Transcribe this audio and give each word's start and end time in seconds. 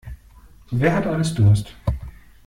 Wer 0.71 0.95
hat 0.95 1.05
alles 1.05 1.35
Durst? 1.35 1.75